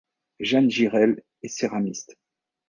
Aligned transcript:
Jeanne 0.39 0.67
Girel 0.71 1.21
est 1.43 1.47
céramiste. 1.47 2.17